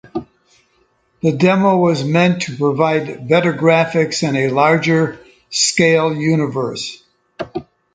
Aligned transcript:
The 1.21 1.31
demo 1.33 1.77
was 1.77 2.03
meant 2.03 2.41
to 2.41 2.57
provide 2.57 3.27
better 3.27 3.53
graphics 3.53 4.27
and 4.27 4.35
a 4.35 4.49
larger 4.49 5.19
scale 5.51 6.11
universe. 6.11 7.03